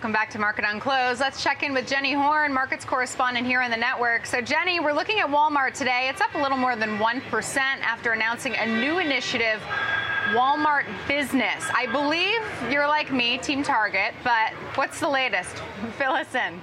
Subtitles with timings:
[0.00, 1.20] Welcome back to Market on Close.
[1.20, 4.24] Let's check in with Jenny Horn, markets correspondent here on the network.
[4.24, 6.08] So, Jenny, we're looking at Walmart today.
[6.08, 9.60] It's up a little more than 1% after announcing a new initiative,
[10.28, 11.66] Walmart Business.
[11.74, 12.40] I believe
[12.72, 15.54] you're like me, Team Target, but what's the latest?
[15.98, 16.58] Fill us in.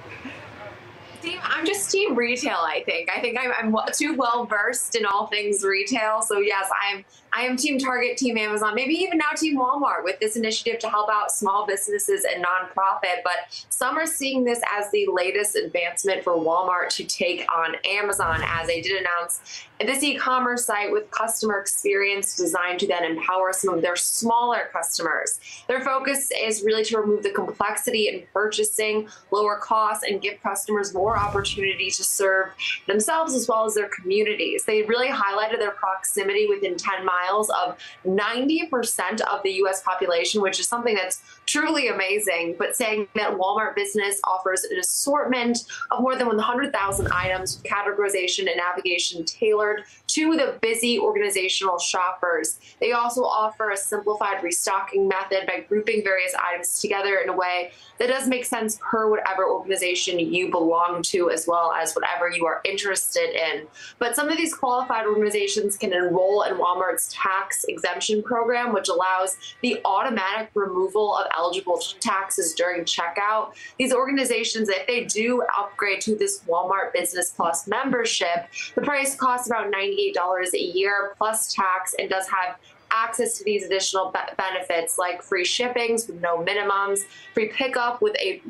[1.42, 2.58] I'm just team retail.
[2.58, 3.08] I think.
[3.10, 6.22] I think I'm, I'm too well versed in all things retail.
[6.22, 7.04] So yes, I'm.
[7.38, 10.88] I am Team Target, Team Amazon, maybe even now Team Walmart with this initiative to
[10.88, 13.22] help out small businesses and nonprofit.
[13.22, 18.40] But some are seeing this as the latest advancement for Walmart to take on Amazon,
[18.44, 23.72] as they did announce this e-commerce site with customer experience designed to then empower some
[23.72, 25.38] of their smaller customers.
[25.68, 30.92] Their focus is really to remove the complexity in purchasing, lower costs, and give customers
[30.92, 32.48] more opportunity to serve
[32.88, 34.64] themselves as well as their communities.
[34.64, 40.60] They really highlighted their proximity within 10 miles of 90% of the US population, which
[40.60, 46.16] is something that's truly amazing, but saying that Walmart Business offers an assortment of more
[46.16, 52.58] than 100,000 items, categorization and navigation tailored to the busy organizational shoppers.
[52.80, 57.72] They also offer a simplified restocking method by grouping various items together in a way
[57.98, 62.46] that does make sense per whatever organization you belong to, as well as whatever you
[62.46, 63.66] are interested in.
[63.98, 69.36] But some of these qualified organizations can enroll in Walmart's tax exemption program, which allows
[69.62, 73.52] the automatic removal of eligible taxes during checkout.
[73.78, 79.48] These organizations, if they do upgrade to this Walmart Business Plus membership, the price costs
[79.48, 82.56] about $98 a year plus tax and does have
[82.90, 87.00] access to these additional be benefits like free shippings with no minimums,
[87.34, 88.40] free pickup with a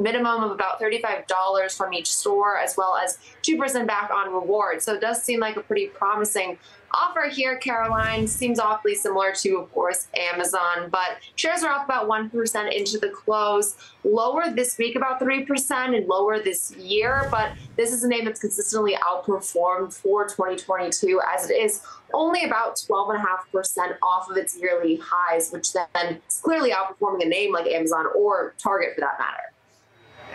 [0.00, 4.84] minimum of about $35 from each store, as well as 2% back on rewards.
[4.84, 6.58] So it does seem like a pretty promising
[6.92, 8.26] offer here, Caroline.
[8.26, 13.10] Seems awfully similar to, of course, Amazon, but shares are up about 1% into the
[13.10, 18.24] close, lower this week about 3% and lower this year, but this is a name
[18.24, 21.82] that's consistently outperformed for 2022 as it is
[22.12, 27.52] only about 12.5% off of its yearly highs, which then is clearly outperforming a name
[27.52, 29.52] like Amazon or Target for that matter.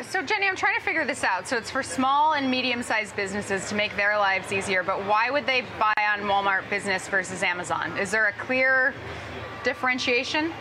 [0.02, 1.48] So, Jenny, I'm trying to figure this out.
[1.48, 5.30] So, it's for small and medium sized businesses to make their lives easier, but why
[5.30, 7.98] would they buy on Walmart Business versus Amazon?
[7.98, 8.94] Is there a clear
[9.64, 10.52] differentiation?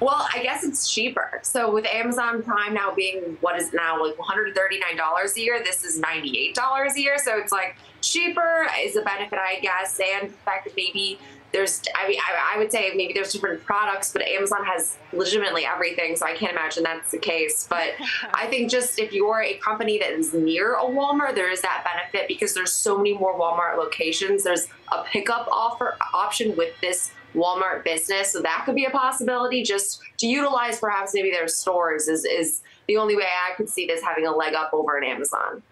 [0.00, 1.40] Well, I guess it's cheaper.
[1.42, 6.00] So with Amazon Prime now being what is now like $139 a year, this is
[6.00, 7.18] $98 a year.
[7.18, 11.18] So it's like cheaper is a benefit, I guess, and the fact that maybe
[11.52, 15.64] there's I mean I, I, would say maybe there's different products but Amazon has legitimately
[15.64, 17.88] everything so I can't imagine that's the case but
[18.34, 21.84] I think just if you're a company that is near a Walmart there is that
[21.84, 27.12] benefit because there's so many more Walmart locations there's a pickup offer option with this
[27.34, 32.08] Walmart business so that could be a possibility just to utilize perhaps maybe their stores
[32.08, 35.04] is is the only way I could see this having a leg up over an
[35.04, 35.62] Amazon.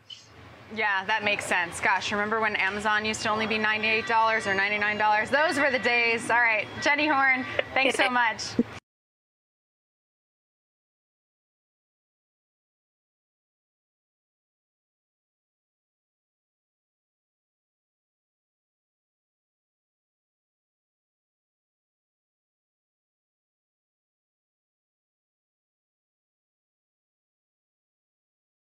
[0.74, 1.80] Yeah, that makes sense.
[1.80, 4.02] Gosh, remember when Amazon used to only be $98
[4.46, 5.30] or $99?
[5.30, 6.30] Those were the days.
[6.30, 7.44] All right, Jenny Horn,
[7.74, 8.42] thanks so much.